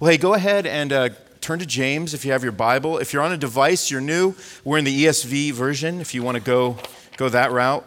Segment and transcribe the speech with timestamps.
[0.00, 1.10] Well, hey, go ahead and uh,
[1.42, 2.96] turn to James if you have your Bible.
[2.96, 4.34] If you're on a device, you're new.
[4.64, 6.00] We're in the ESV version.
[6.00, 6.78] If you want to go,
[7.18, 7.84] go that route,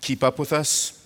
[0.00, 1.04] keep up with us.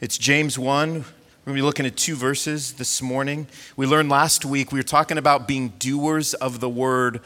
[0.00, 0.92] It's James 1.
[0.92, 1.04] We're going
[1.44, 3.48] to be looking at two verses this morning.
[3.76, 7.20] We learned last week, we were talking about being doers of the word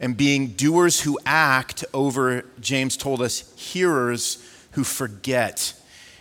[0.00, 5.72] and being doers who act over, James told us, hearers who forget.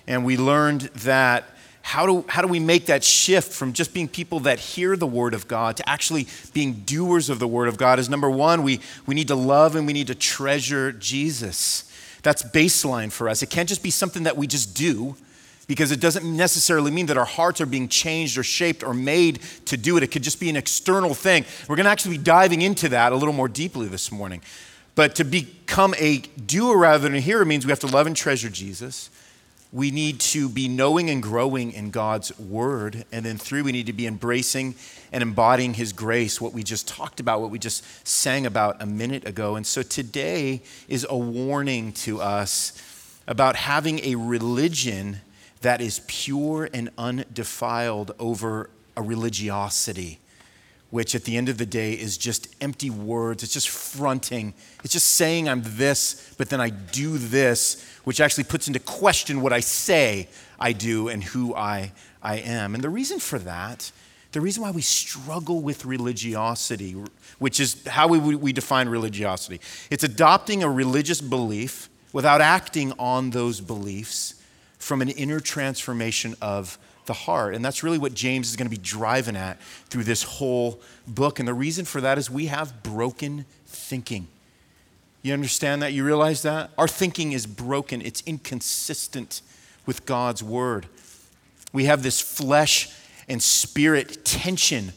[0.08, 1.44] And we learned that
[1.86, 5.06] how do, how do we make that shift from just being people that hear the
[5.06, 8.00] Word of God to actually being doers of the Word of God?
[8.00, 11.92] Is number one, we, we need to love and we need to treasure Jesus.
[12.24, 13.44] That's baseline for us.
[13.44, 15.18] It can't just be something that we just do
[15.68, 19.42] because it doesn't necessarily mean that our hearts are being changed or shaped or made
[19.66, 20.04] to do it.
[20.04, 21.44] It could just be an external thing.
[21.68, 24.42] We're going to actually be diving into that a little more deeply this morning.
[24.96, 28.16] But to become a doer rather than a hearer means we have to love and
[28.16, 29.10] treasure Jesus
[29.74, 33.06] we need to be knowing and growing in God's word.
[33.12, 34.76] And then, three, we need to be embracing
[35.12, 38.86] and embodying His grace, what we just talked about, what we just sang about a
[38.86, 39.56] minute ago.
[39.56, 42.80] And so, today is a warning to us
[43.28, 45.22] about having a religion
[45.62, 50.20] that is pure and undefiled over a religiosity
[50.94, 53.42] which at the end of the day is just empty words.
[53.42, 54.54] It's just fronting.
[54.84, 59.42] It's just saying I'm this, but then I do this, which actually puts into question
[59.42, 62.76] what I say I do and who I, I am.
[62.76, 63.92] And the reason for that,
[64.34, 66.96] the reason why we struggle with religiosity,
[67.40, 73.32] which is how we, we define religiosity, it's adopting a religious belief without acting on
[73.32, 74.36] those beliefs
[74.78, 77.56] from an inner transformation of the heart.
[77.56, 81.40] And that's really what James is going to be driving at through this whole book.
[81.40, 84.28] And the reason for that is we have broken thinking.
[85.22, 85.94] You understand that?
[85.94, 86.72] You realize that?
[86.78, 89.42] Our thinking is broken, it's inconsistent
[89.86, 90.88] with God's word.
[91.72, 92.90] We have this flesh
[93.28, 94.94] and spirit tension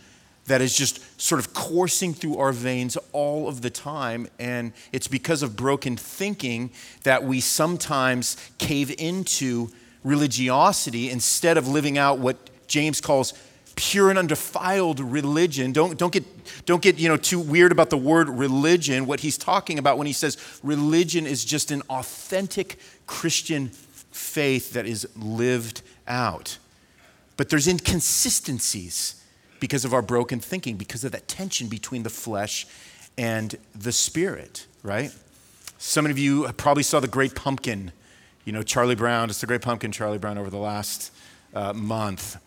[0.46, 4.28] that is just sort of coursing through our veins all of the time.
[4.38, 6.70] And it's because of broken thinking
[7.02, 9.70] that we sometimes cave into
[10.06, 12.36] religiosity instead of living out what
[12.68, 13.34] James calls
[13.74, 15.72] pure and undefiled religion.
[15.72, 16.24] Don't, don't, get,
[16.64, 19.06] don't get you know, too weird about the word religion.
[19.06, 24.86] What he's talking about when he says religion is just an authentic Christian faith that
[24.86, 26.56] is lived out.
[27.36, 29.22] But there's inconsistencies
[29.60, 32.66] because of our broken thinking, because of that tension between the flesh
[33.18, 35.12] and the spirit, right?
[35.78, 37.92] Some of you probably saw the Great Pumpkin
[38.46, 41.12] you know, Charlie Brown, just the great pumpkin Charlie Brown over the last
[41.52, 42.40] uh, month.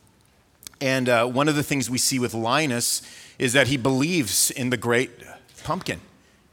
[0.79, 3.01] And uh, one of the things we see with Linus
[3.37, 5.11] is that he believes in the great
[5.63, 5.99] pumpkin,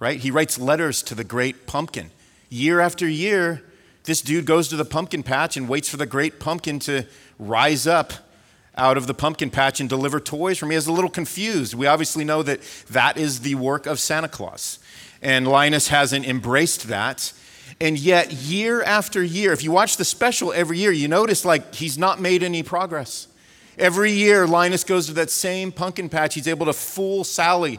[0.00, 0.18] right?
[0.18, 2.10] He writes letters to the great pumpkin.
[2.50, 3.62] Year after year,
[4.02, 7.06] this dude goes to the pumpkin patch and waits for the great pumpkin to
[7.38, 8.12] rise up
[8.76, 10.74] out of the pumpkin patch and deliver toys for me.
[10.74, 11.72] He's a little confused.
[11.72, 14.80] We obviously know that that is the work of Santa Claus.
[15.22, 17.32] And Linus hasn't embraced that.
[17.80, 21.74] And yet, year after year, if you watch the special every year, you notice like
[21.74, 23.28] he's not made any progress.
[23.78, 26.34] Every year, Linus goes to that same pumpkin patch.
[26.34, 27.78] He's able to fool Sally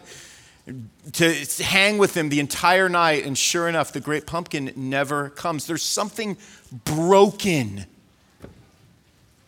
[1.14, 3.26] to hang with him the entire night.
[3.26, 5.66] And sure enough, the great pumpkin never comes.
[5.66, 6.38] There's something
[6.84, 7.86] broken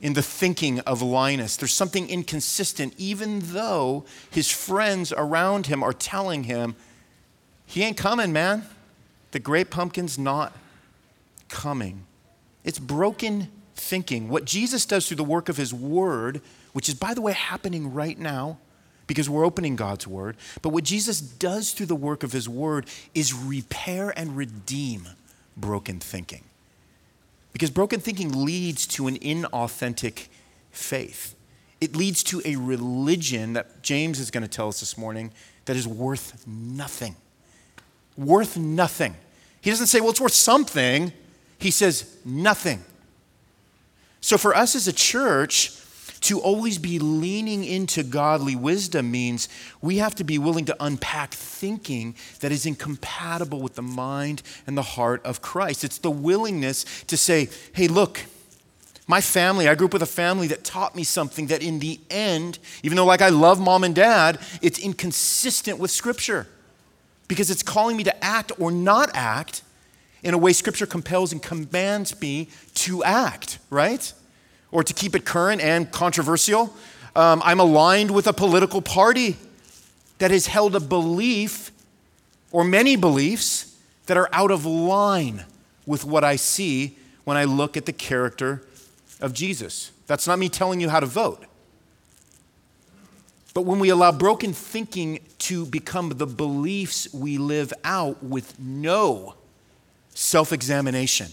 [0.02, 1.58] in the thinking of Linus.
[1.58, 6.76] There's something inconsistent, even though his friends around him are telling him,
[7.66, 8.66] he ain't coming, man.
[9.32, 10.54] The great pumpkin's not
[11.50, 12.06] coming.
[12.64, 14.30] It's broken thinking.
[14.30, 16.42] What Jesus does through the work of his word,
[16.74, 18.58] which is, by the way, happening right now
[19.08, 22.86] because we're opening God's word, but what Jesus does through the work of his word
[23.16, 25.08] is repair and redeem
[25.58, 26.44] broken thinking.
[27.52, 30.28] Because broken thinking leads to an inauthentic
[30.72, 31.36] faith.
[31.82, 35.32] It leads to a religion that James is going to tell us this morning
[35.66, 37.16] that is worth nothing
[38.20, 39.16] worth nothing.
[39.62, 41.14] He doesn't say, well, it's worth something.
[41.58, 42.84] He says, nothing.
[44.22, 45.76] So for us as a church,
[46.22, 49.48] to always be leaning into godly wisdom means
[49.82, 54.78] we have to be willing to unpack thinking that is incompatible with the mind and
[54.78, 55.86] the heart of Christ.
[55.86, 58.26] It's the willingness to say, hey, look,
[59.08, 62.00] my family, I grew up with a family that taught me something that in the
[62.10, 66.48] end, even though like I love mom and dad, it's inconsistent with Scripture
[67.30, 69.62] because it's calling me to act or not act
[70.22, 74.12] in a way Scripture compels and commands me to act, right?
[74.72, 76.76] Or to keep it current and controversial.
[77.16, 79.38] Um, I'm aligned with a political party
[80.18, 81.72] that has held a belief
[82.52, 83.78] or many beliefs
[84.08, 85.46] that are out of line
[85.86, 88.64] with what I see when I look at the character
[89.22, 89.92] of Jesus.
[90.08, 91.46] That's not me telling you how to vote.
[93.60, 99.36] But when we allow broken thinking to become the beliefs we live out with no
[100.14, 101.28] self examination,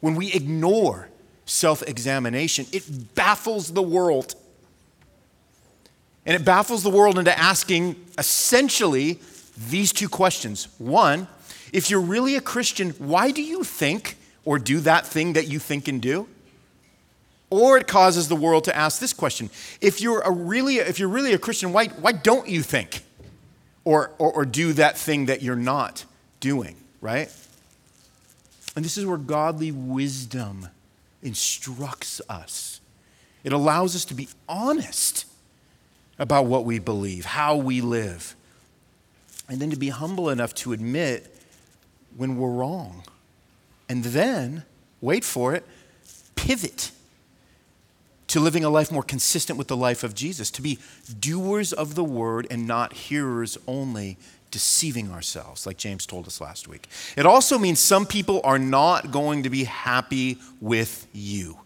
[0.00, 1.10] when we ignore
[1.46, 4.34] self examination, it baffles the world.
[6.26, 9.20] And it baffles the world into asking essentially
[9.56, 10.66] these two questions.
[10.78, 11.28] One,
[11.72, 15.60] if you're really a Christian, why do you think or do that thing that you
[15.60, 16.26] think and do?
[17.50, 19.50] Or it causes the world to ask this question
[19.80, 23.02] if you're, a really, if you're really a Christian, why, why don't you think
[23.84, 26.04] or, or, or do that thing that you're not
[26.38, 27.28] doing, right?
[28.76, 30.68] And this is where godly wisdom
[31.22, 32.80] instructs us.
[33.42, 35.26] It allows us to be honest
[36.18, 38.36] about what we believe, how we live,
[39.48, 41.34] and then to be humble enough to admit
[42.16, 43.02] when we're wrong.
[43.88, 44.64] And then,
[45.00, 45.66] wait for it,
[46.36, 46.92] pivot
[48.30, 50.78] to living a life more consistent with the life of Jesus, to be
[51.18, 54.16] doers of the word and not hearers only,
[54.52, 56.88] deceiving ourselves, like James told us last week.
[57.16, 61.58] It also means some people are not going to be happy with you,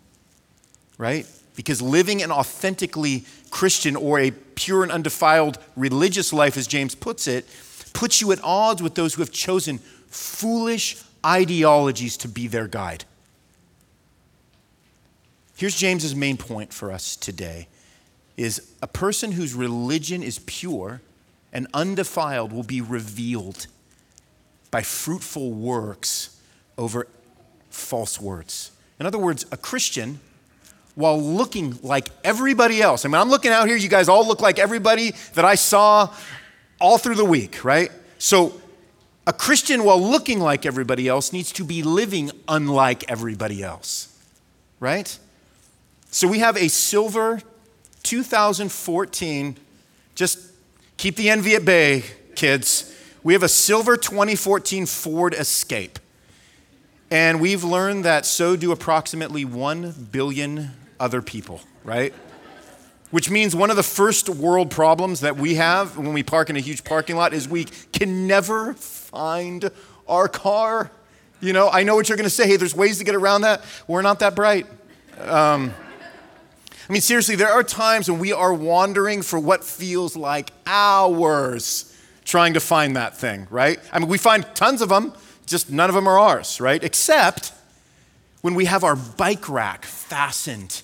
[0.99, 1.27] right?
[1.55, 7.27] Because living an authentically Christian or a pure and undefiled religious life, as James puts
[7.27, 7.47] it,
[7.93, 9.79] puts you at odds with those who have chosen
[10.09, 13.05] foolish ideologies to be their guide.
[15.57, 17.69] Here's James's main point for us today
[18.37, 21.01] is a person whose religion is pure
[21.53, 23.69] and undefiled will be revealed
[24.73, 26.37] by fruitful works
[26.77, 27.07] over
[27.71, 28.73] false words.
[28.99, 30.19] In other words, a Christian
[30.97, 33.05] while looking like everybody else.
[33.05, 36.13] I mean, I'm looking out here, you guys all look like everybody that I saw
[36.81, 37.91] all through the week, right?
[38.19, 38.61] So,
[39.27, 44.17] a Christian, while looking like everybody else, needs to be living unlike everybody else,
[44.81, 45.19] right?
[46.15, 47.43] So we have a silver
[48.05, 49.57] 2014,
[50.15, 50.39] just
[50.97, 52.05] keep the envy at bay,
[52.37, 52.95] kids.
[53.25, 55.99] We have a silver 2014 Ford Escape.
[57.11, 60.71] And we've learned that so do approximately 1 billion
[61.01, 62.15] other people, right?
[63.11, 66.55] Which means one of the first world problems that we have when we park in
[66.55, 69.69] a huge parking lot is we can never find
[70.07, 70.93] our car.
[71.41, 72.47] You know, I know what you're going to say.
[72.47, 73.65] Hey, there's ways to get around that.
[73.89, 74.69] We're not that bright.
[75.19, 75.75] Um,
[76.89, 81.91] I mean, seriously, there are times when we are wandering for what feels like hours
[82.25, 83.79] trying to find that thing, right?
[83.93, 85.15] I mean, we find tons of them,
[85.47, 86.83] just none of them are ours, right?
[86.83, 87.53] Except
[88.43, 90.83] when we have our bike rack fastened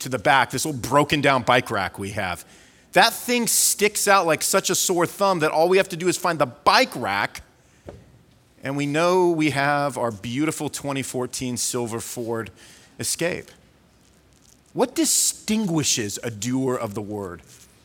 [0.00, 2.44] to the back, this old broken down bike rack we have.
[2.92, 6.08] That thing sticks out like such a sore thumb that all we have to do
[6.08, 7.42] is find the bike rack,
[8.64, 12.50] and we know we have our beautiful 2014 silver Ford
[12.98, 13.50] Escape.
[14.76, 17.40] What distinguishes a doer of the word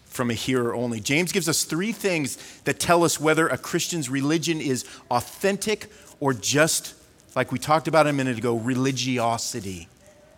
[0.07, 0.99] from a hearer only?
[0.99, 2.35] James gives us three things
[2.65, 5.89] that tell us whether a Christian's religion is authentic
[6.19, 6.93] or just,
[7.33, 9.87] like we talked about a minute ago, religiosity,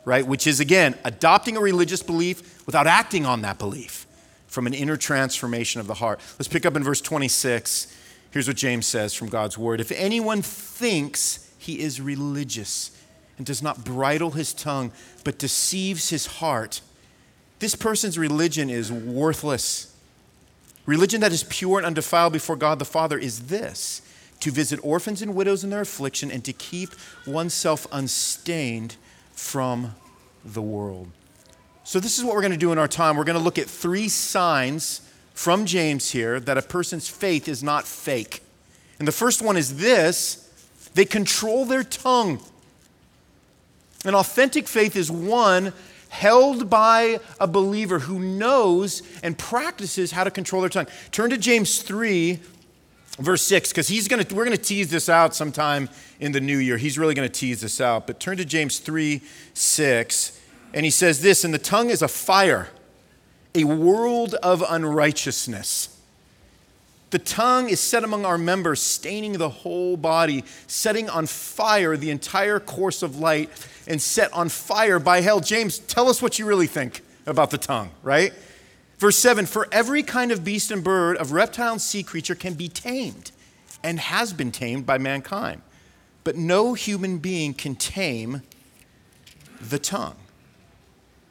[0.05, 0.27] right?
[0.27, 4.05] Which is, again, adopting a religious belief without acting on that belief
[4.45, 6.19] from an inner transformation of the heart.
[6.38, 7.97] Let's pick up in verse 26.
[8.29, 12.91] Here's what James says from God's word If anyone thinks he is religious,
[13.38, 14.91] and does not bridle his tongue,
[15.24, 16.81] but deceives his heart,
[17.59, 19.95] this person's religion is worthless.
[20.85, 24.01] Religion that is pure and undefiled before God the Father is this
[24.41, 26.89] to visit orphans and widows in their affliction and to keep
[27.25, 28.98] oneself unstained
[29.31, 29.96] from
[30.43, 31.10] the world.
[31.86, 33.15] So, this is what we're going to do in our time.
[33.15, 35.01] We're going to look at three signs
[35.34, 38.41] from James here that a person's faith is not fake.
[39.00, 40.50] And the first one is this
[40.93, 42.41] they control their tongue.
[44.05, 45.74] An authentic faith is one
[46.10, 50.88] held by a believer who knows and practices how to control their tongue.
[51.12, 52.39] Turn to James 3,
[53.17, 56.77] verse 6, because he's gonna we're gonna tease this out sometime in the new year.
[56.77, 58.05] He's really gonna tease this out.
[58.05, 59.22] But turn to James 3,
[59.53, 60.39] 6,
[60.74, 62.69] and he says this, and the tongue is a fire,
[63.55, 65.92] a world of unrighteousness.
[67.13, 72.10] The tongue is set among our members, staining the whole body, setting on fire the
[72.10, 73.51] entire course of light,
[73.86, 75.39] and set on fire by hell.
[75.39, 78.34] James, tell us what you really think about the tongue, right?
[78.98, 82.55] Verse 7 For every kind of beast and bird, of reptile and sea creature can
[82.55, 83.29] be tamed
[83.84, 85.62] and has been tamed by mankind.
[86.24, 88.41] But no human being can tame
[89.62, 90.15] the tongue.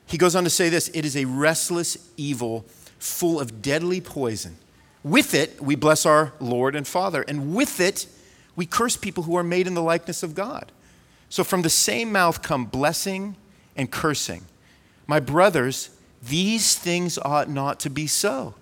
[0.07, 2.67] He goes on to say this it is a restless evil
[3.01, 4.59] full of deadly poison.
[5.05, 8.07] With it, we bless our Lord and Father, and with it,
[8.55, 10.71] we curse people who are made in the likeness of God.
[11.29, 13.37] So from the same mouth come blessing
[13.77, 14.43] and cursing.
[15.07, 15.91] My brothers,
[16.23, 18.55] these things ought not to be so.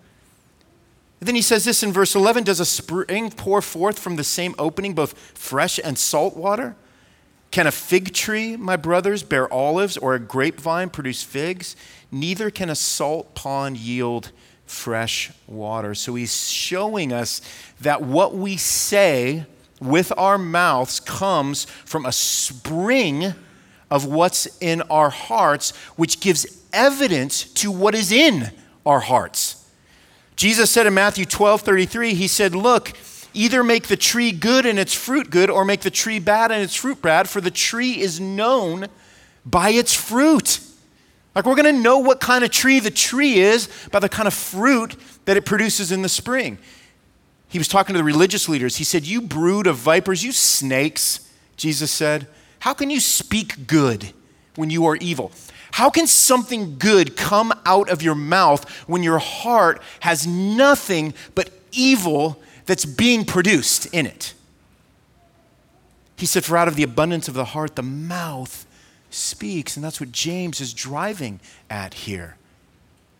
[1.18, 4.54] then he says this in verse 11 Does a spring pour forth from the same
[4.58, 6.76] opening both fresh and salt water?
[7.50, 11.74] Can a fig tree, my brothers, bear olives, or a grapevine produce figs?
[12.12, 14.30] Neither can a salt pond yield
[14.70, 15.94] fresh water.
[15.94, 17.42] So he's showing us
[17.80, 19.44] that what we say
[19.80, 23.34] with our mouths comes from a spring
[23.90, 28.50] of what's in our hearts, which gives evidence to what is in
[28.86, 29.68] our hearts.
[30.36, 32.92] Jesus said in Matthew 12 33, He said, Look,
[33.34, 36.62] either make the tree good and its fruit good, or make the tree bad and
[36.62, 38.86] its fruit bad, for the tree is known
[39.44, 40.60] by its fruit.
[41.40, 44.28] Like we're going to know what kind of tree the tree is by the kind
[44.28, 44.94] of fruit
[45.24, 46.58] that it produces in the spring.
[47.48, 48.76] He was talking to the religious leaders.
[48.76, 52.26] He said, You brood of vipers, you snakes, Jesus said,
[52.60, 54.12] how can you speak good
[54.54, 55.32] when you are evil?
[55.72, 61.50] How can something good come out of your mouth when your heart has nothing but
[61.72, 64.34] evil that's being produced in it?
[66.16, 68.66] He said, For out of the abundance of the heart, the mouth
[69.10, 69.76] speaks.
[69.76, 72.36] And that's what James is driving at here.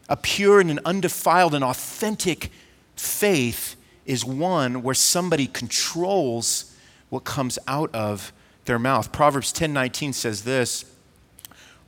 [0.09, 2.51] A pure and an undefiled and authentic
[2.97, 6.75] faith is one where somebody controls
[7.11, 8.33] what comes out of
[8.65, 9.13] their mouth.
[9.13, 10.85] Proverbs 10:19 says this,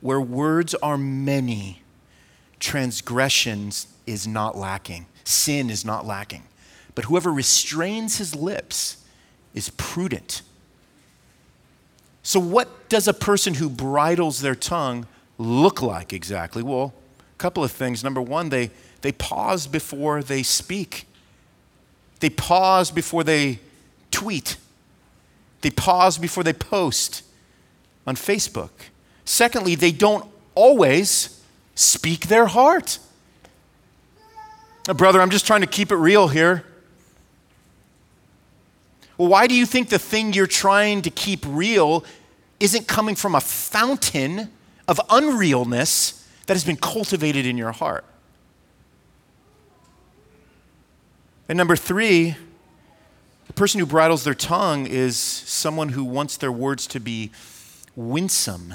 [0.03, 1.81] where words are many,
[2.59, 6.43] transgressions is not lacking, sin is not lacking.
[6.93, 8.97] But whoever restrains his lips
[9.53, 10.41] is prudent.
[12.23, 15.05] So, what does a person who bridles their tongue
[15.37, 16.63] look like exactly?
[16.63, 18.01] Well, a couple of things.
[18.03, 21.05] Number one, they, they pause before they speak,
[22.21, 23.59] they pause before they
[24.09, 24.55] tweet,
[25.61, 27.23] they pause before they post
[28.07, 28.69] on Facebook.
[29.25, 30.25] Secondly, they don't
[30.55, 31.41] always
[31.75, 32.99] speak their heart.
[34.87, 36.65] Now, brother, I'm just trying to keep it real here.
[39.17, 42.03] Well, why do you think the thing you're trying to keep real
[42.59, 44.49] isn't coming from a fountain
[44.87, 48.05] of unrealness that has been cultivated in your heart?
[51.47, 52.35] And number three,
[53.47, 57.31] the person who bridles their tongue is someone who wants their words to be
[57.95, 58.73] winsome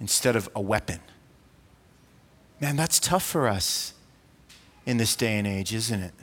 [0.00, 1.00] instead of a weapon.
[2.60, 3.94] Man, that's tough for us
[4.84, 6.14] in this day and age, isn't it?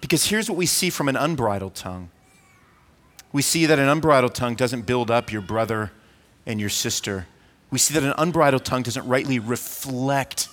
[0.00, 2.10] Because here's what we see from an unbridled tongue
[3.36, 5.92] we see that an unbridled tongue doesn't build up your brother
[6.46, 7.26] and your sister.
[7.70, 10.48] We see that an unbridled tongue doesn't rightly reflect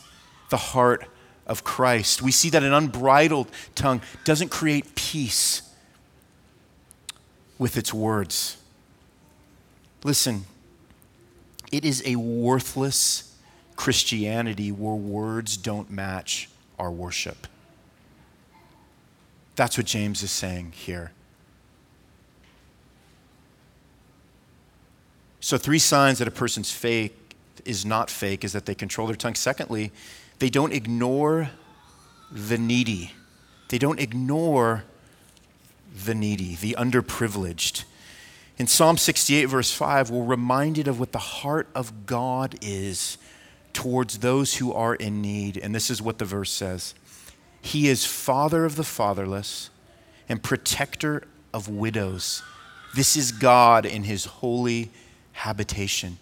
[0.50, 1.06] the heart
[1.48, 2.22] of Christ.
[2.22, 5.62] We see that an unbridled tongue doesn't create peace
[7.58, 8.58] with its words.
[10.04, 10.44] Listen,
[11.72, 13.34] it is a worthless
[13.78, 17.48] Christianity where words don't match our worship.
[19.56, 21.12] That's what James is saying here.
[25.40, 29.16] So, three signs that a person's fake is not fake is that they control their
[29.16, 29.36] tongue.
[29.36, 29.92] Secondly,
[30.40, 31.50] they don't ignore
[32.32, 33.12] the needy.
[33.70, 34.86] They don't ignore
[36.06, 37.84] the needy, the underprivileged.
[38.58, 43.18] In Psalm 68, verse 5, we're reminded of what the heart of God is
[43.74, 45.58] towards those who are in need.
[45.58, 46.94] And this is what the verse says
[47.64, 49.70] He is father of the fatherless
[50.28, 52.44] and protector of widows.
[52.94, 54.92] This is God in his holy
[55.32, 56.20] habitation.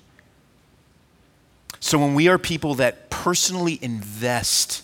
[1.80, 4.84] So when we are people that personally invest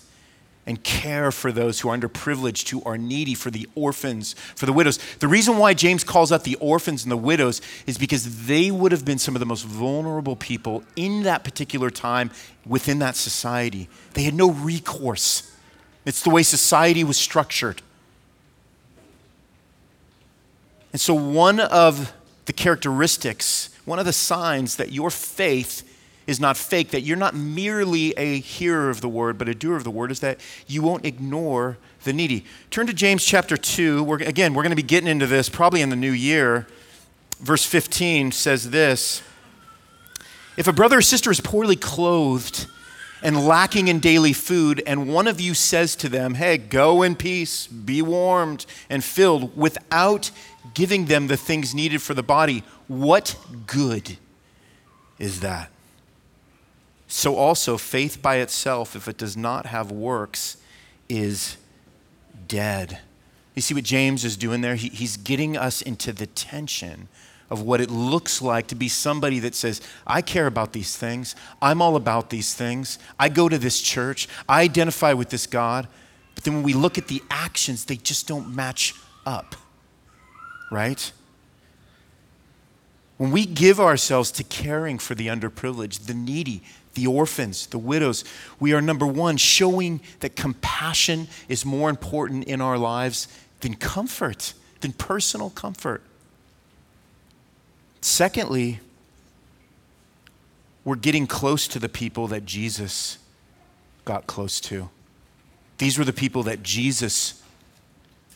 [0.65, 4.73] and care for those who are underprivileged, who are needy, for the orphans, for the
[4.73, 4.99] widows.
[5.19, 8.91] The reason why James calls out the orphans and the widows is because they would
[8.91, 12.31] have been some of the most vulnerable people in that particular time
[12.65, 13.87] within that society.
[14.13, 15.49] They had no recourse.
[16.07, 17.81] It's the way society was structured.
[20.93, 22.13] And so, one of
[22.45, 25.83] the characteristics, one of the signs that your faith
[26.25, 29.75] is not fake, that you're not merely a hearer of the word, but a doer
[29.75, 32.45] of the word, is that you won't ignore the needy.
[32.71, 34.01] Turn to James chapter 2.
[34.01, 36.67] We're, again, we're going to be getting into this probably in the new year.
[37.41, 39.21] Verse 15 says this
[40.55, 42.67] If a brother or sister is poorly clothed
[43.21, 47.15] and lacking in daily food, and one of you says to them, Hey, go in
[47.15, 50.31] peace, be warmed and filled, without
[50.73, 54.17] giving them the things needed for the body, what good
[55.17, 55.69] is that?
[57.07, 60.57] So also, faith by itself, if it does not have works,
[61.07, 61.57] is
[62.47, 62.99] dead.
[63.55, 64.75] You see what James is doing there?
[64.75, 67.07] He, he's getting us into the tension
[67.49, 71.35] of what it looks like to be somebody that says, I care about these things.
[71.61, 72.99] I'm all about these things.
[73.19, 74.27] I go to this church.
[74.49, 75.87] I identify with this God.
[76.35, 78.93] But then when we look at the actions, they just don't match
[79.25, 79.55] up,
[80.71, 81.11] right?
[83.17, 86.61] When we give ourselves to caring for the underprivileged, the needy,
[86.93, 88.23] the orphans, the widows,
[88.59, 93.27] we are number one, showing that compassion is more important in our lives
[93.61, 96.03] than comfort, than personal comfort.
[98.01, 98.79] Secondly,
[100.83, 103.17] we're getting close to the people that Jesus
[104.05, 104.89] got close to.
[105.77, 107.43] These were the people that Jesus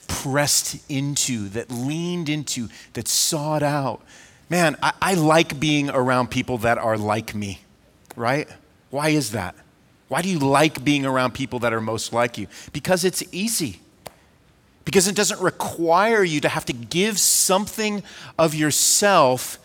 [0.07, 4.01] pressed into, that leaned into, that sought out.
[4.49, 7.61] Man, I, I, like being around people that are like me,
[8.17, 8.49] right?
[8.89, 9.55] Why is that?
[10.09, 12.47] Why do you like being around people that are most like you?
[12.73, 13.79] Because it's easy.
[14.85, 18.03] Because it doesn't require you to have to give something
[18.37, 19.59] of yourself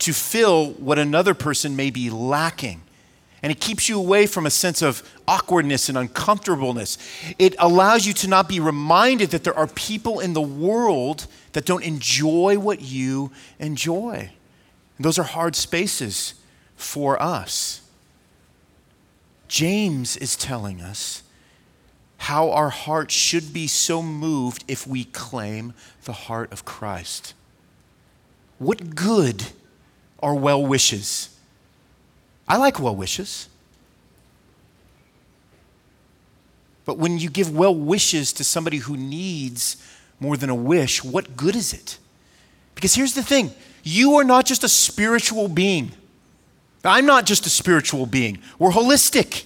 [0.00, 2.82] to fill what another person may be lacking
[3.44, 6.96] and it keeps you away from a sense of awkwardness and uncomfortableness.
[7.38, 11.66] It allows you to not be reminded that there are people in the world that
[11.66, 14.30] don't enjoy what you enjoy.
[14.96, 16.32] And those are hard spaces
[16.76, 17.82] for us.
[19.46, 21.22] James is telling us
[22.24, 25.74] how our heart should be so moved if we claim
[26.06, 27.34] the heart of Christ.
[28.58, 29.44] What good
[30.22, 31.28] are well wishes?
[32.48, 33.50] I like well wishes.
[36.86, 39.76] But when you give well wishes to somebody who needs
[40.18, 41.98] more than a wish, what good is it?
[42.74, 43.52] Because here's the thing
[43.82, 45.92] you are not just a spiritual being.
[46.84, 49.44] I'm not just a spiritual being, we're holistic.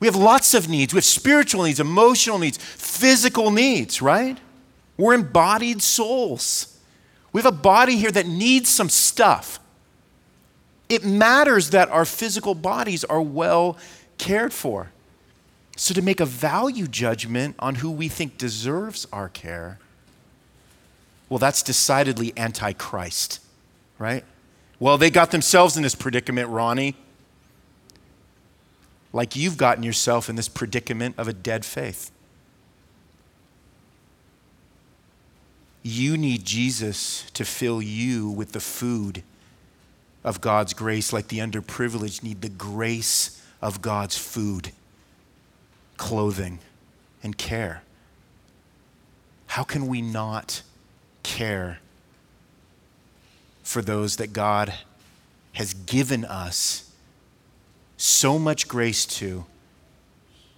[0.00, 0.92] We have lots of needs.
[0.92, 4.38] We have spiritual needs, emotional needs, physical needs, right?
[4.96, 6.78] We're embodied souls.
[7.32, 9.58] We have a body here that needs some stuff.
[10.88, 13.78] It matters that our physical bodies are well
[14.18, 14.90] cared for.
[15.76, 19.80] So, to make a value judgment on who we think deserves our care,
[21.28, 23.40] well, that's decidedly anti Christ,
[23.98, 24.24] right?
[24.78, 26.94] Well, they got themselves in this predicament, Ronnie.
[29.14, 32.10] Like you've gotten yourself in this predicament of a dead faith.
[35.84, 39.22] You need Jesus to fill you with the food
[40.24, 44.72] of God's grace, like the underprivileged need the grace of God's food,
[45.96, 46.58] clothing,
[47.22, 47.82] and care.
[49.46, 50.62] How can we not
[51.22, 51.78] care
[53.62, 54.74] for those that God
[55.52, 56.83] has given us
[58.04, 59.46] so much grace to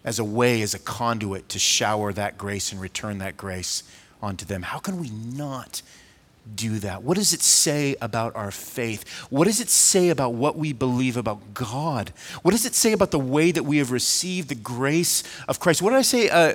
[0.04, 3.84] as a way, as a conduit to shower that grace and return that grace
[4.20, 4.62] onto them?
[4.62, 5.82] How can we not
[6.56, 7.04] do that?
[7.04, 9.08] What does it say about our faith?
[9.30, 12.12] What does it say about what we believe about God?
[12.42, 15.82] What does it say about the way that we have received the grace of Christ?
[15.82, 16.54] What did I say uh,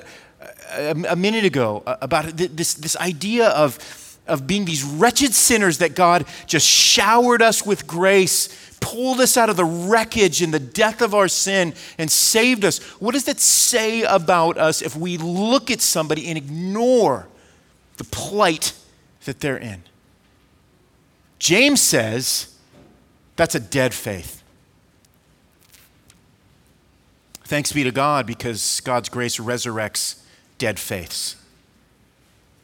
[0.73, 5.77] a, a, minute ago uh, about this, this idea of, of being these wretched sinners
[5.77, 8.70] that God just showered us with grace?
[8.81, 12.79] Pulled us out of the wreckage and the death of our sin and saved us.
[12.99, 17.27] What does that say about us if we look at somebody and ignore
[18.01, 18.73] the plight
[19.25, 19.83] that they're in.
[21.37, 22.55] James says
[23.35, 24.41] that's a dead faith.
[27.43, 30.23] Thanks be to God because God's grace resurrects
[30.57, 31.35] dead faiths.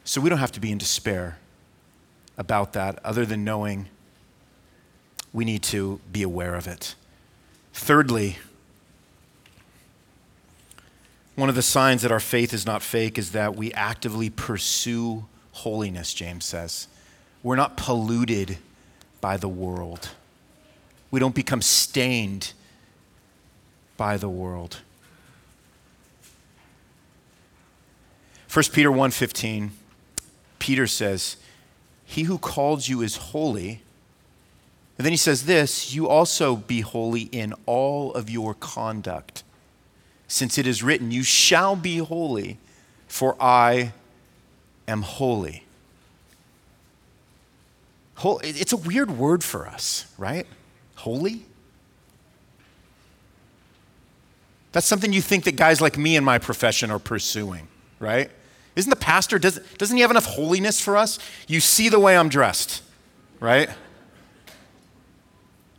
[0.04, 1.38] So we don't have to be in despair
[2.38, 3.88] about that, other than knowing
[5.38, 6.96] we need to be aware of it.
[7.72, 8.38] Thirdly,
[11.36, 15.26] one of the signs that our faith is not fake is that we actively pursue
[15.52, 16.88] holiness, James says.
[17.44, 18.58] We're not polluted
[19.20, 20.08] by the world.
[21.12, 22.52] We don't become stained
[23.96, 24.80] by the world.
[28.48, 29.70] 1 Peter 1:15
[30.58, 31.36] Peter says,
[32.04, 33.82] "He who called you is holy."
[34.98, 39.44] And then he says this, "You also be holy in all of your conduct,
[40.26, 42.58] since it is written, you shall be holy,
[43.06, 43.92] for I
[44.86, 45.64] am holy.
[48.42, 50.46] It's a weird word for us, right?
[50.96, 51.46] Holy?
[54.72, 57.68] That's something you think that guys like me in my profession are pursuing,
[58.00, 58.30] right?
[58.76, 61.18] Isn't the pastor, does, doesn't he have enough holiness for us?
[61.46, 62.82] You see the way I'm dressed,
[63.40, 63.70] right?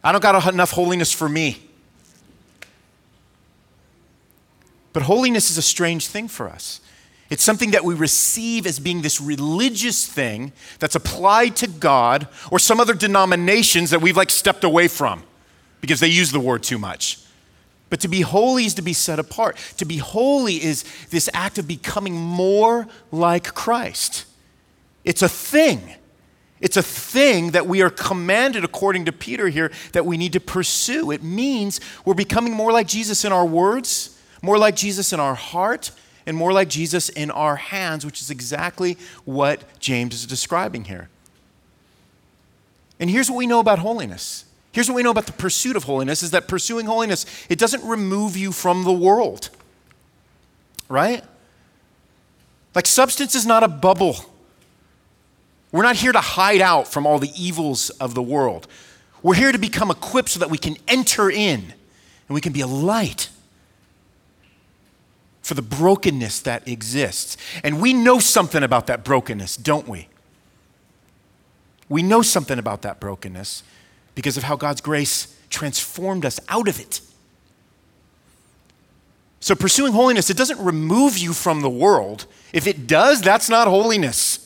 [0.03, 1.62] I don't got enough holiness for me.
[4.93, 6.81] But holiness is a strange thing for us.
[7.29, 12.57] It's something that we receive as being this religious thing that's applied to God or
[12.57, 15.23] some other denominations that we've like stepped away from
[15.79, 17.19] because they use the word too much.
[17.89, 19.57] But to be holy is to be set apart.
[19.77, 24.25] To be holy is this act of becoming more like Christ.
[25.03, 25.95] It's a thing.
[26.62, 30.39] It's a thing that we are commanded, according to Peter here, that we need to
[30.39, 31.12] pursue.
[31.12, 35.36] It means we're becoming more like Jesus in our words, more like Jesus in our
[35.36, 35.91] heart,
[36.26, 41.10] and more like Jesus in our hands, which is exactly what James is describing here.
[43.00, 44.45] And here's what we know about holiness.
[44.72, 47.84] Here's what we know about the pursuit of holiness is that pursuing holiness, it doesn't
[47.84, 49.50] remove you from the world.
[50.89, 51.24] Right?
[52.76, 54.17] Like substance is not a bubble.
[55.71, 58.67] We're not here to hide out from all the evils of the world.
[59.21, 61.73] We're here to become equipped so that we can enter in
[62.27, 63.29] and we can be a light
[65.41, 67.38] for the brokenness that exists.
[67.63, 70.08] And we know something about that brokenness, don't we?
[71.89, 73.63] We know something about that brokenness
[74.15, 77.01] because of how God's grace transformed us out of it.
[79.39, 82.25] So, pursuing holiness, it doesn't remove you from the world.
[82.53, 84.38] If it does, that's not holiness.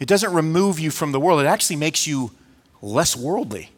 [0.00, 2.32] It doesn't remove you from the world, it actually makes you
[2.82, 3.70] less worldly.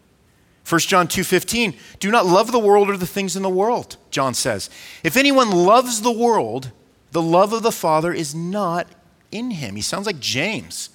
[0.64, 4.32] 1 John 2:15 Do not love the world or the things in the world, John
[4.32, 4.70] says.
[5.02, 6.70] If anyone loves the world,
[7.10, 8.86] the love of the Father is not
[9.30, 9.76] in him.
[9.76, 10.90] He sounds like James.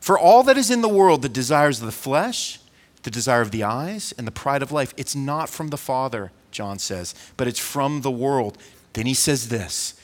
[0.00, 2.58] For all that is in the world, the desires of the flesh,
[3.02, 6.32] the desire of the eyes, and the pride of life, it's not from the Father,
[6.50, 8.58] John says, but it's from the world.
[8.94, 9.94] Then he says this,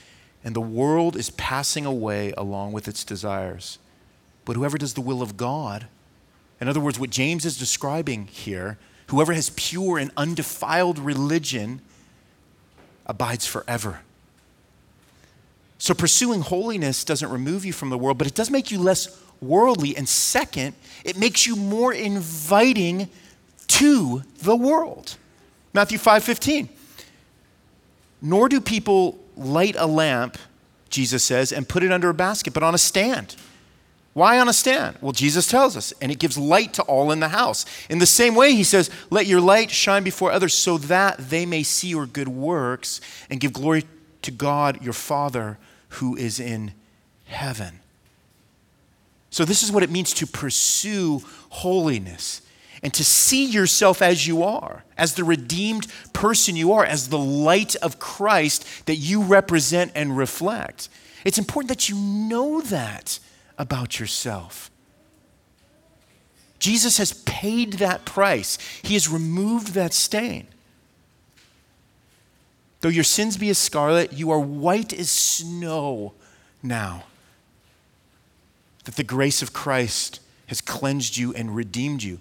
[0.45, 3.79] and the world is passing away along with its desires.
[4.47, 5.89] But whoever does the will of God,
[6.59, 8.79] in other words, what James is describing here,
[9.09, 11.83] whoever has pure and undefiled religion
[13.05, 14.01] abides forever.
[15.79, 19.21] So pursuing holiness doesn't remove you from the world, but it does make you less
[19.43, 19.97] worldly.
[19.97, 23.11] And second, it makes you more inviting
[23.67, 25.17] to the world.
[25.75, 26.69] Matthew 5 15.
[28.23, 30.39] Nor do people light a lamp,
[30.89, 33.37] Jesus says, and put it under a basket, but on a stand.
[34.17, 34.97] Why on a stand?
[35.03, 37.67] Well, Jesus tells us, and it gives light to all in the house.
[37.91, 41.45] In the same way, he says, Let your light shine before others so that they
[41.45, 43.85] may see your good works and give glory
[44.23, 45.59] to God your Father
[45.91, 46.73] who is in
[47.27, 47.81] heaven.
[49.29, 52.41] So, this is what it means to pursue holiness
[52.83, 57.19] and to see yourself as you are, as the redeemed person you are, as the
[57.19, 60.89] light of Christ that you represent and reflect.
[61.23, 63.19] It's important that you know that
[63.59, 64.71] about yourself.
[66.59, 70.47] Jesus has paid that price, He has removed that stain.
[72.81, 76.15] Though your sins be as scarlet, you are white as snow
[76.63, 77.05] now
[78.85, 82.21] that the grace of Christ has cleansed you and redeemed you.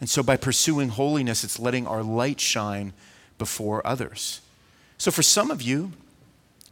[0.00, 2.94] And so, by pursuing holiness, it's letting our light shine
[3.36, 4.40] before others.
[4.96, 5.92] So, for some of you,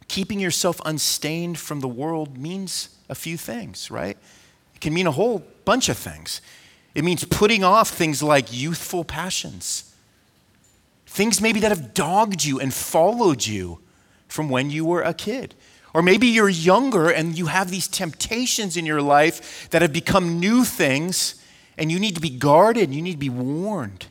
[0.09, 4.17] keeping yourself unstained from the world means a few things, right?
[4.75, 6.41] It can mean a whole bunch of things.
[6.93, 9.95] It means putting off things like youthful passions,
[11.05, 13.79] things maybe that have dogged you and followed you
[14.27, 15.55] from when you were a kid.
[15.93, 20.39] Or maybe you're younger and you have these temptations in your life that have become
[20.39, 21.35] new things,
[21.77, 24.07] and you need to be guarded, you need to be warned.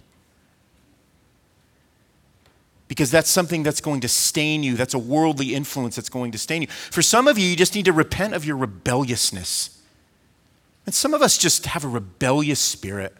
[2.88, 4.74] Because that's something that's going to stain you.
[4.74, 6.68] That's a worldly influence that's going to stain you.
[6.68, 9.80] For some of you, you just need to repent of your rebelliousness.
[10.86, 13.14] And some of us just have a rebellious spirit.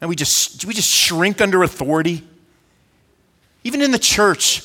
[0.00, 2.22] And we just, we just shrink under authority.
[3.64, 4.62] Even in the church,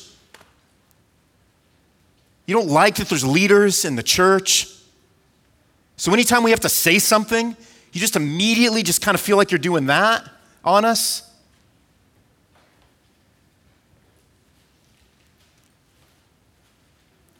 [2.46, 4.68] you don't like that there's leaders in the church.
[5.96, 7.56] So anytime we have to say something,
[7.92, 10.28] you just immediately just kind of feel like you're doing that
[10.64, 11.29] on us.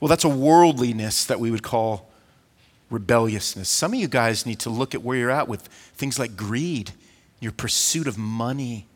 [0.00, 2.10] Well, that's a worldliness that we would call
[2.90, 3.68] rebelliousness.
[3.68, 5.62] Some of you guys need to look at where you're at with
[5.94, 6.92] things like greed,
[7.38, 8.86] your pursuit of money,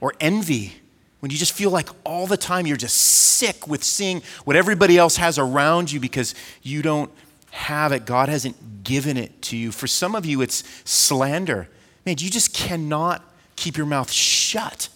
[0.00, 0.74] or envy
[1.20, 4.96] when you just feel like all the time you're just sick with seeing what everybody
[4.96, 7.10] else has around you because you don't
[7.50, 8.06] have it.
[8.06, 9.70] God hasn't given it to you.
[9.70, 11.68] For some of you, it's slander.
[12.06, 13.22] Man, you just cannot
[13.56, 14.88] keep your mouth shut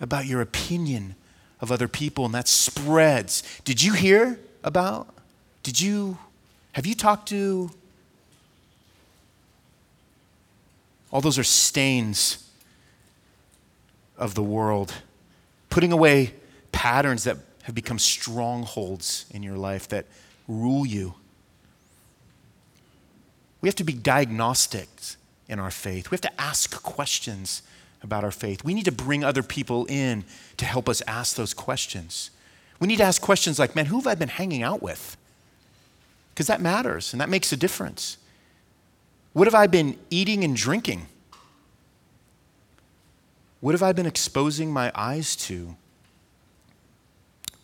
[0.00, 1.14] about your opinion
[1.60, 3.42] of other people, and that spreads.
[3.64, 5.08] Did you hear about?
[5.62, 6.18] Did you,
[6.72, 7.70] have you talked to?
[11.10, 12.48] All those are stains
[14.16, 14.92] of the world
[15.70, 16.34] putting away
[16.72, 20.06] patterns that have become strongholds in your life that
[20.46, 21.14] rule you.
[23.60, 25.16] We have to be diagnostics
[25.48, 26.10] in our faith.
[26.10, 27.62] We have to ask questions
[28.02, 28.64] about our faith.
[28.64, 30.24] We need to bring other people in
[30.56, 32.30] to help us ask those questions.
[32.80, 35.16] We need to ask questions like, man, who have I been hanging out with?
[36.32, 38.18] Because that matters and that makes a difference.
[39.32, 41.06] What have I been eating and drinking?
[43.60, 45.76] What have I been exposing my eyes to?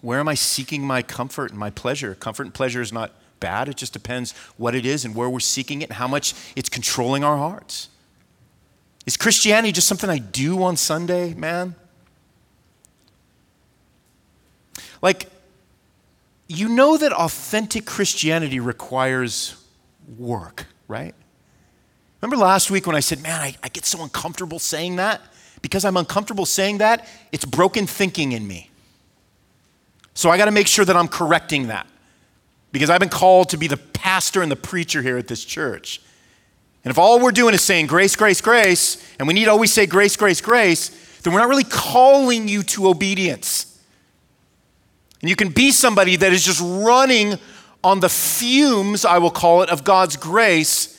[0.01, 2.14] Where am I seeking my comfort and my pleasure?
[2.14, 5.40] Comfort and pleasure is not bad, it just depends what it is and where we're
[5.40, 7.88] seeking it and how much it's controlling our hearts.
[9.07, 11.75] Is Christianity just something I do on Sunday, man?
[15.03, 15.29] Like,
[16.49, 19.62] you know that authentic Christianity requires
[20.19, 21.14] work, right?
[22.21, 25.21] Remember last week when I said, man, I, I get so uncomfortable saying that?
[25.61, 28.71] Because I'm uncomfortable saying that, it's broken thinking in me.
[30.14, 31.87] So I got to make sure that I'm correcting that.
[32.73, 36.01] Because I've been called to be the pastor and the preacher here at this church.
[36.85, 39.73] And if all we're doing is saying grace, grace, grace, and we need to always
[39.73, 40.90] say grace, grace, grace,
[41.23, 43.83] then we're not really calling you to obedience.
[45.23, 47.38] And you can be somebody that is just running
[47.83, 50.90] on the fumes, I will call it, of God's grace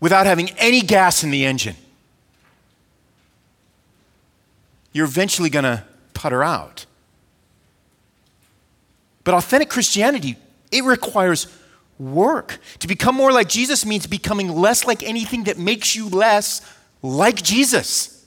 [0.00, 1.76] without having any gas in the engine.
[4.92, 6.86] You're eventually going to putter out.
[9.22, 10.36] But authentic Christianity,
[10.72, 11.46] it requires
[11.98, 12.58] work.
[12.80, 16.60] To become more like Jesus means becoming less like anything that makes you less
[17.02, 18.26] like Jesus.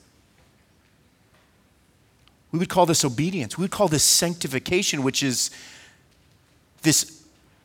[2.50, 3.56] We would call this obedience.
[3.56, 5.50] We would call this sanctification, which is
[6.82, 7.22] this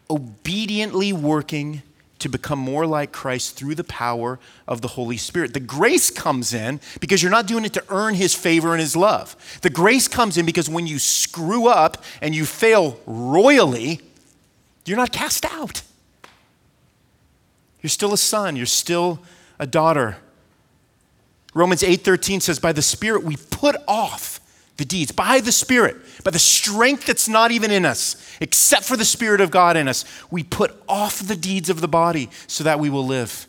[0.09, 1.81] obediently working
[2.19, 5.53] to become more like Christ through the power of the Holy Spirit.
[5.53, 8.95] The grace comes in because you're not doing it to earn His favor and His
[8.95, 9.59] love.
[9.61, 14.01] The grace comes in because when you screw up and you fail royally,
[14.85, 15.83] you're not cast out.
[17.88, 19.19] You're still a son, you're still
[19.60, 20.17] a daughter.
[21.54, 24.41] Romans 8:13 says by the spirit we put off
[24.76, 25.95] the deeds by the spirit,
[26.26, 29.88] by the strength that's not even in us, except for the spirit of God in
[29.88, 30.04] us.
[30.30, 33.47] We put off the deeds of the body so that we will live.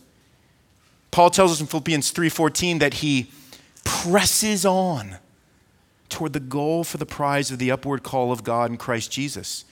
[1.10, 3.32] Paul tells us in Philippians 3:14 that he
[3.82, 5.16] presses on
[6.08, 9.64] toward the goal for the prize of the upward call of God in Christ Jesus.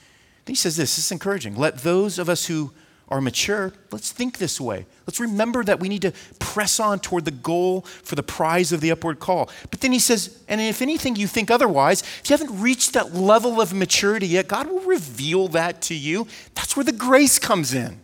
[0.45, 1.55] He says this, this is encouraging.
[1.55, 2.73] Let those of us who
[3.09, 4.85] are mature, let's think this way.
[5.07, 8.81] Let's remember that we need to press on toward the goal for the prize of
[8.81, 9.49] the upward call.
[9.71, 13.15] But then he says, and if anything you think otherwise, if you haven't reached that
[13.15, 16.27] level of maturity yet, God will reveal that to you.
[16.55, 18.01] That's where the grace comes in,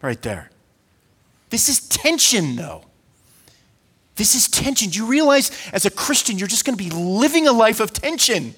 [0.00, 0.50] right there.
[1.50, 2.84] This is tension, though.
[4.16, 4.90] This is tension.
[4.90, 7.92] Do you realize as a Christian, you're just going to be living a life of
[7.92, 8.54] tension?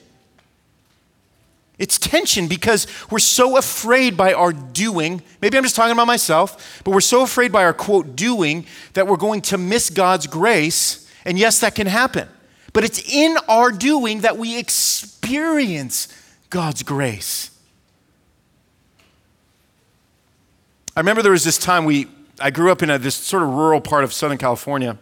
[1.79, 5.23] It's tension because we're so afraid by our doing.
[5.43, 9.07] Maybe I'm just talking about myself, but we're so afraid by our quote doing that
[9.07, 11.11] we're going to miss God's grace.
[11.27, 12.29] And yes, that can happen.
[12.73, 16.09] But it's in our doing that we experience
[16.49, 17.51] God's grace.
[20.97, 22.07] I remember there was this time we,
[22.41, 24.97] I grew up in a, this sort of rural part of Southern California,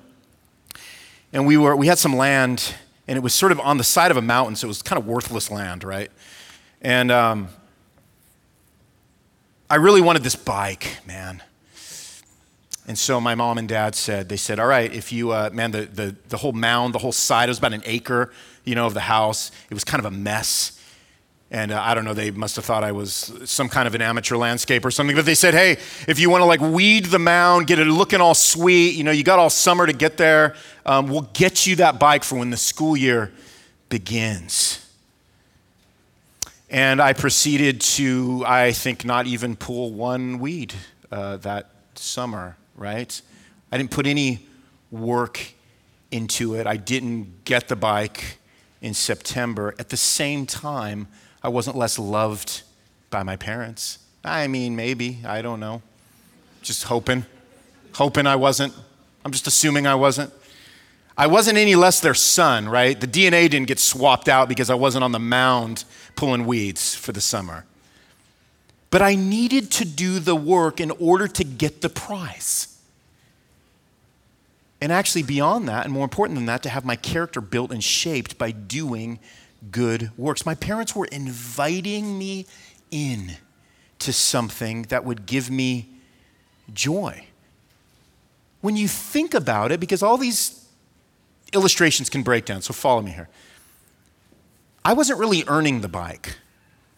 [1.32, 2.74] and we, were, we had some land,
[3.06, 4.98] and it was sort of on the side of a mountain, so it was kind
[4.98, 6.10] of worthless land, right?
[6.84, 7.48] And um,
[9.70, 11.42] I really wanted this bike, man.
[12.86, 15.70] And so my mom and dad said, they said, all right, if you, uh, man,
[15.70, 18.30] the, the, the whole mound, the whole side, it was about an acre,
[18.64, 19.50] you know, of the house.
[19.70, 20.78] It was kind of a mess.
[21.50, 24.02] And uh, I don't know, they must have thought I was some kind of an
[24.02, 25.16] amateur landscaper or something.
[25.16, 28.20] But they said, hey, if you want to like weed the mound, get it looking
[28.20, 31.76] all sweet, you know, you got all summer to get there, um, we'll get you
[31.76, 33.32] that bike for when the school year
[33.88, 34.83] begins.
[36.74, 40.74] And I proceeded to, I think, not even pull one weed
[41.08, 43.22] uh, that summer, right?
[43.70, 44.48] I didn't put any
[44.90, 45.40] work
[46.10, 46.66] into it.
[46.66, 48.38] I didn't get the bike
[48.82, 49.76] in September.
[49.78, 51.06] At the same time,
[51.44, 52.62] I wasn't less loved
[53.08, 54.00] by my parents.
[54.24, 55.80] I mean, maybe, I don't know.
[56.60, 57.24] Just hoping.
[57.94, 58.74] Hoping I wasn't.
[59.24, 60.32] I'm just assuming I wasn't.
[61.16, 63.00] I wasn't any less their son, right?
[63.00, 65.84] The DNA didn't get swapped out because I wasn't on the mound
[66.16, 67.64] pulling weeds for the summer.
[68.90, 72.78] But I needed to do the work in order to get the prize.
[74.80, 77.82] And actually, beyond that, and more important than that, to have my character built and
[77.82, 79.18] shaped by doing
[79.70, 80.44] good works.
[80.44, 82.46] My parents were inviting me
[82.90, 83.32] in
[84.00, 85.88] to something that would give me
[86.72, 87.26] joy.
[88.60, 90.66] When you think about it, because all these
[91.52, 93.28] illustrations can break down, so follow me here.
[94.84, 96.36] I wasn't really earning the bike.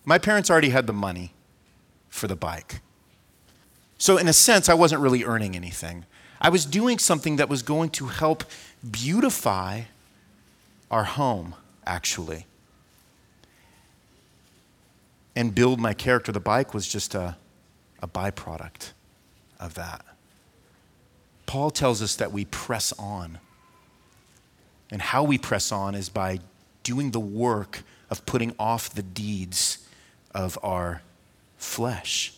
[0.05, 1.33] My parents already had the money
[2.09, 2.81] for the bike.
[3.99, 6.05] So, in a sense, I wasn't really earning anything.
[6.41, 8.45] I was doing something that was going to help
[8.89, 9.83] beautify
[10.91, 11.55] our home,
[11.87, 12.47] actually,
[15.35, 16.33] and build my character.
[16.33, 17.37] The bike was just a,
[18.03, 18.93] a byproduct
[19.59, 20.05] of that.
[21.47, 23.39] Paul tells us that we press on.
[24.91, 26.41] And how we press on is by
[26.87, 29.85] doing the work of putting off the deeds
[30.33, 31.03] of our
[31.57, 32.33] flesh.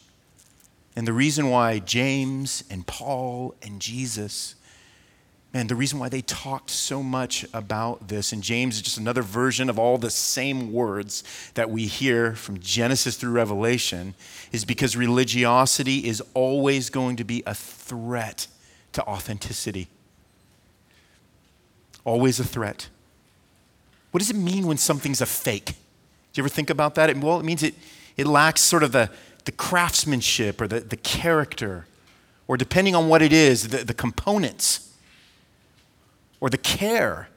[0.96, 4.54] And the reason why James and Paul and Jesus,
[5.52, 9.20] man, the reason why they talked so much about this, and James is just another
[9.20, 14.14] version of all the same words that we hear from Genesis through Revelation,
[14.50, 18.46] is because religiosity is always going to be a threat
[18.92, 19.88] to authenticity.
[22.02, 22.88] Always a threat.
[24.10, 25.66] What does it mean when something's a fake?
[25.66, 25.72] Do
[26.34, 27.14] you ever think about that?
[27.16, 27.74] Well, it means it,
[28.16, 29.10] it lacks sort of the,
[29.44, 31.86] the craftsmanship or the, the character,
[32.46, 34.94] or depending on what it is, the, the components,
[36.40, 37.28] or the care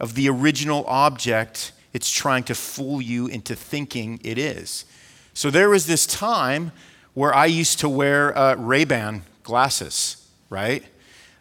[0.00, 4.84] of the original object it's trying to fool you into thinking it is.
[5.32, 6.72] So there was this time
[7.14, 10.84] where I used to wear uh, Ray-Ban glasses, right?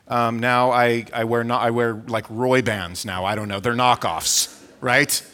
[0.08, 3.26] Um, now I, I, wear not, I wear like Roy-Bans now.
[3.26, 3.60] I don't know.
[3.60, 5.26] They're knockoffs, right?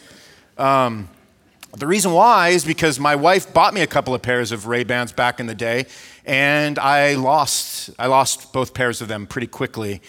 [0.56, 1.10] Um,
[1.76, 5.12] the reason why is because my wife bought me a couple of pairs of Ray-Bans
[5.12, 5.84] back in the day,
[6.24, 10.00] and I lost, I lost both pairs of them pretty quickly.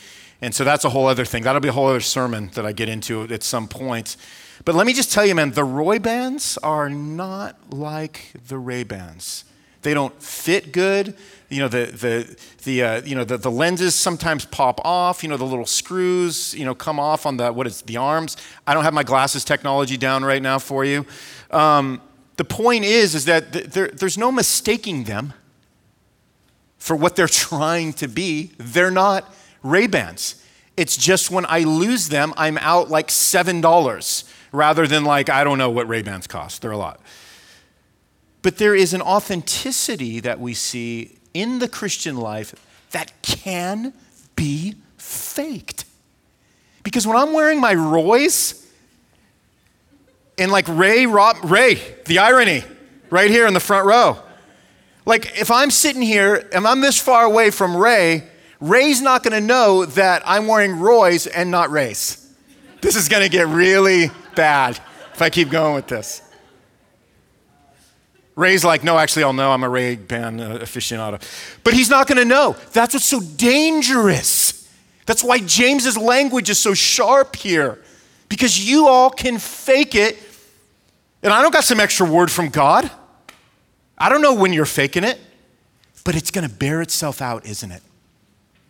[0.42, 1.44] And so that's a whole other thing.
[1.44, 4.16] That'll be a whole other sermon that I get into at some point.
[4.64, 9.44] But let me just tell you, man, the Ray-Bans are not like the Ray-Bans.
[9.82, 11.18] They don't fit good.
[11.54, 15.22] You know, the, the, the, uh, you know, the, the lenses sometimes pop off.
[15.22, 18.38] You know, the little screws, you know, come off on the, what is the arms.
[18.66, 21.06] I don't have my glasses technology down right now for you.
[21.52, 22.02] Um,
[22.38, 25.34] the point is, is that th- there, there's no mistaking them
[26.78, 28.52] for what they're trying to be.
[28.58, 30.44] They're not Ray-Bans.
[30.76, 35.58] It's just when I lose them, I'm out like $7 rather than like, I don't
[35.58, 36.62] know what Ray-Bans cost.
[36.62, 37.00] They're a lot.
[38.42, 42.56] But there is an authenticity that we see in the Christian life
[42.92, 43.94] that can
[44.36, 45.86] be faked.
[46.84, 48.64] Because when I'm wearing my Roy's,
[50.38, 52.64] and like Ray, Rob, Ray, the irony,
[53.14, 54.18] right here in the front row.
[55.06, 58.24] Like if I'm sitting here and I'm this far away from Ray,
[58.60, 62.20] Ray's not going to know that I'm wearing Roy's and not Ray's.
[62.82, 64.80] This is going to get really bad
[65.14, 66.23] if I keep going with this.
[68.36, 71.22] Ray's like, no, actually, I'll know I'm a Ray Ban uh, aficionado.
[71.64, 72.56] But he's not going to know.
[72.72, 74.68] That's what's so dangerous.
[75.06, 77.80] That's why James's language is so sharp here
[78.30, 80.18] because you all can fake it.
[81.22, 82.90] And I don't got some extra word from God.
[83.98, 85.20] I don't know when you're faking it,
[86.04, 87.84] but it's going to bear itself out, isn't it?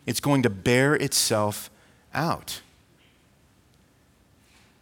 [0.06, 1.70] It's going to bear itself
[2.14, 2.62] out.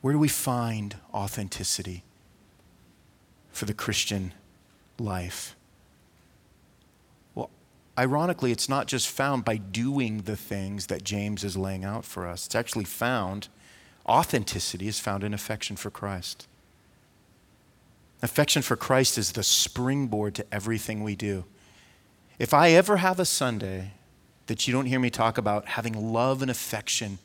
[0.02, 2.04] Where do we find authenticity
[3.52, 4.34] for the Christian
[5.02, 5.56] life?
[7.36, 7.50] Well,
[7.98, 12.28] ironically, it's not just found by doing the things that James is laying out for
[12.28, 13.50] us, it's actually found
[14.08, 16.48] Authenticity is found in affection for Christ.
[18.22, 21.46] Affection for Christ is the springboard to everything we do.
[22.40, 23.94] If I ever have a Sunday
[24.48, 27.20] that you don't hear me talk about having love and affection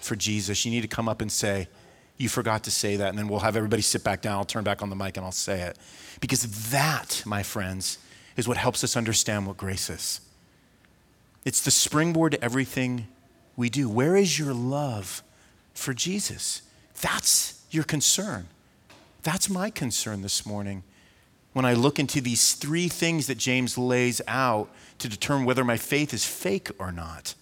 [0.00, 1.68] for Jesus, you need to come up and say,
[2.18, 3.08] You forgot to say that.
[3.08, 4.34] And then we'll have everybody sit back down.
[4.34, 5.78] I'll turn back on the mic and I'll say it.
[6.20, 7.98] Because that, my friends,
[8.36, 10.20] is what helps us understand what grace is.
[11.44, 13.06] It's the springboard to everything
[13.56, 13.88] we do.
[13.88, 15.22] Where is your love?
[15.78, 16.62] for Jesus.
[17.00, 18.48] That's your concern.
[19.22, 20.82] That's my concern this morning
[21.52, 25.76] when I look into these three things that James lays out to determine whether my
[25.76, 27.34] faith is fake or not.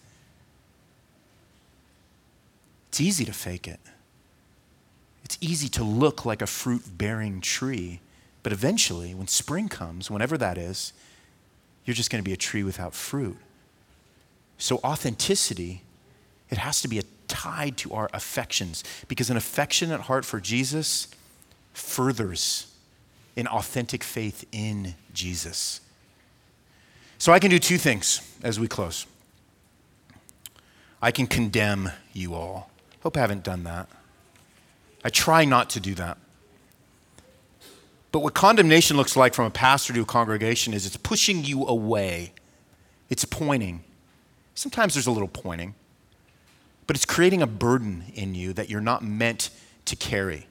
[2.88, 3.80] It's easy to fake it.
[5.26, 7.98] It's easy to look like a fruit bearing tree,
[8.44, 10.92] but eventually, when spring comes, whenever that is,
[11.84, 13.36] you're just going to be a tree without fruit.
[14.56, 15.82] So, authenticity,
[16.48, 21.08] it has to be tied to our affections because an affectionate heart for Jesus
[21.72, 22.72] furthers
[23.36, 25.80] an authentic faith in Jesus.
[27.18, 29.06] So I can do two things as we close.
[31.02, 32.70] I can condemn you all.
[33.02, 33.88] Hope I haven't done that.
[35.06, 36.18] I try not to do that.
[38.12, 41.66] But what condemnation looks like from a pastor to a congregation is it's pushing you
[41.66, 42.32] away,
[43.08, 43.84] it's pointing.
[44.54, 45.74] Sometimes there's a little pointing
[46.86, 49.50] but it's creating a burden in you that you're not meant
[49.86, 50.46] to carry.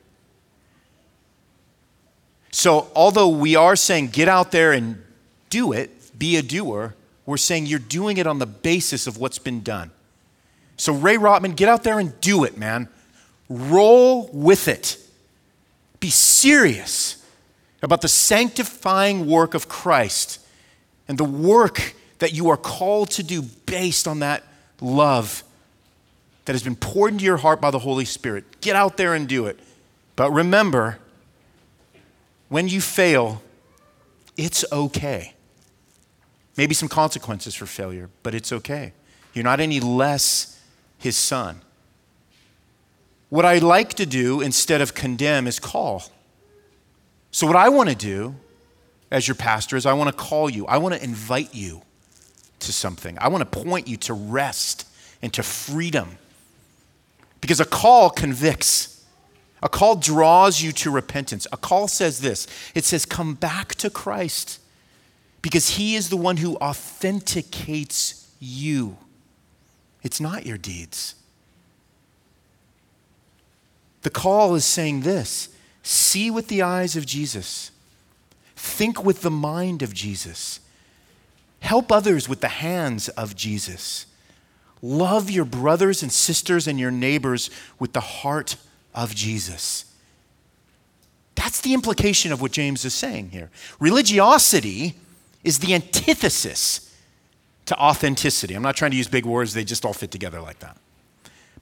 [2.51, 5.03] So, although we are saying get out there and
[5.49, 6.95] do it, be a doer,
[7.25, 9.91] we're saying you're doing it on the basis of what's been done.
[10.77, 12.87] So, Ray Rotman, get out there and do it, man.
[13.49, 14.97] Roll with it.
[15.99, 17.23] Be serious
[17.81, 20.39] about the sanctifying work of Christ
[21.07, 24.43] and the work that you are called to do based on that
[24.81, 25.43] love
[26.45, 28.61] that has been poured into your heart by the Holy Spirit.
[28.61, 29.59] Get out there and do it.
[30.15, 30.99] But remember,
[32.49, 33.41] when you fail,
[34.37, 35.33] it's okay.
[36.57, 38.93] Maybe some consequences for failure, but it's okay.
[39.33, 40.61] You're not any less
[40.97, 41.61] his son.
[43.29, 46.03] What I like to do instead of condemn is call.
[47.31, 48.35] So, what I want to do
[49.11, 51.81] as your pastor is I want to call you, I want to invite you
[52.59, 54.87] to something, I want to point you to rest
[55.21, 56.17] and to freedom.
[57.41, 59.03] Because a call convicts.
[59.61, 61.47] A call draws you to repentance.
[61.51, 64.59] A call says this it says, Come back to Christ
[65.41, 68.97] because He is the one who authenticates you.
[70.03, 71.15] It's not your deeds.
[74.05, 75.49] The call is saying this
[75.81, 77.71] see with the eyes of Jesus,
[78.55, 80.59] think with the mind of Jesus,
[81.61, 84.05] help others with the hands of Jesus,
[84.79, 87.49] love your brothers and sisters and your neighbors
[87.79, 88.57] with the heart
[88.93, 89.91] of Jesus.
[91.33, 93.49] That's the implication of what James is saying here.
[93.79, 94.93] Religiosity
[95.43, 96.95] is the antithesis
[97.65, 98.53] to authenticity.
[98.53, 100.77] I'm not trying to use big words, they just all fit together like that.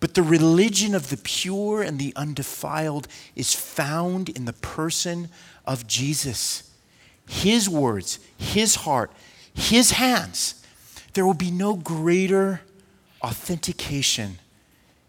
[0.03, 5.29] But the religion of the pure and the undefiled is found in the person
[5.65, 6.69] of Jesus.
[7.25, 9.13] His words, His heart,
[9.53, 10.61] His hands.
[11.13, 12.59] There will be no greater
[13.21, 14.39] authentication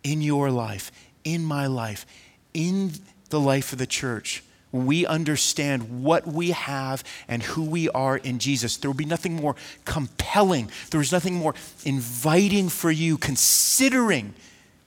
[0.04, 0.92] in your life,
[1.24, 2.06] in my life,
[2.52, 2.92] in
[3.30, 8.38] the life of the church we understand what we have and who we are in
[8.38, 10.68] Jesus, there will be nothing more compelling.
[10.90, 14.34] There is nothing more inviting for you, considering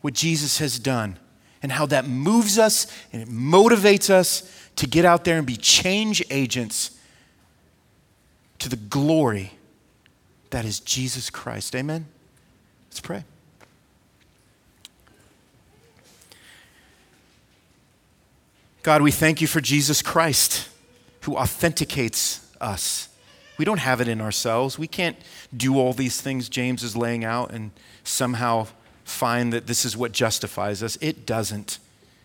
[0.01, 1.17] what Jesus has done
[1.61, 5.57] and how that moves us and it motivates us to get out there and be
[5.57, 6.97] change agents
[8.59, 9.53] to the glory
[10.49, 11.75] that is Jesus Christ.
[11.75, 12.07] Amen?
[12.89, 13.23] Let's pray.
[18.83, 20.69] God, we thank you for Jesus Christ
[21.21, 23.09] who authenticates us.
[23.57, 24.79] We don't have it in ourselves.
[24.79, 25.17] We can't
[25.55, 27.71] do all these things James is laying out and
[28.03, 28.67] somehow
[29.07, 30.97] find that this is what justifies us.
[30.99, 31.79] It doesn't,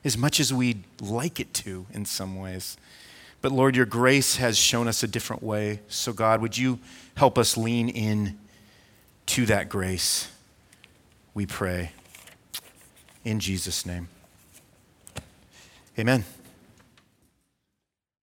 [0.04, 2.76] as much as we'd like it to in some ways.
[3.40, 5.80] But Lord, your grace has shown us a different way.
[5.88, 6.80] So, God, would you
[7.16, 8.38] help us lean in
[9.26, 10.28] to that grace?
[11.34, 11.92] We pray.
[13.24, 14.08] In Jesus' name.
[15.98, 16.24] Amen.